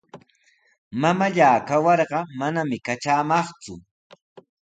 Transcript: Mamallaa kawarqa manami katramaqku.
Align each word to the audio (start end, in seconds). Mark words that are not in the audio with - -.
Mamallaa 1.01 1.57
kawarqa 1.67 2.19
manami 2.39 2.77
katramaqku. 2.85 3.73